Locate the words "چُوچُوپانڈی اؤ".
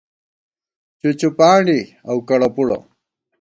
0.99-2.17